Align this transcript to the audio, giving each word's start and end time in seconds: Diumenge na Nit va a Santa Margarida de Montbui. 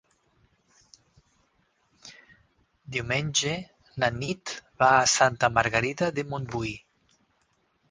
Diumenge 2.97 3.55
na 4.05 4.11
Nit 4.17 4.57
va 4.83 4.91
a 4.97 5.05
Santa 5.15 5.53
Margarida 5.61 6.11
de 6.19 6.27
Montbui. 6.35 6.77